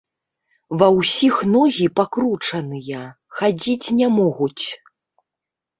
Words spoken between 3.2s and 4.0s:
хадзіць